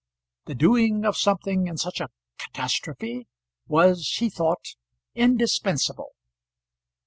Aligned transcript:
The 0.45 0.55
doing 0.55 1.05
of 1.05 1.15
something 1.15 1.67
in 1.67 1.77
such 1.77 1.99
a 2.01 2.09
catastrophe 2.39 3.27
was, 3.67 4.13
he 4.17 4.31
thought, 4.31 4.69
indispensable. 5.13 6.13